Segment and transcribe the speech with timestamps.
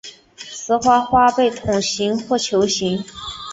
[0.35, 3.03] 雌花花被筒形或球形。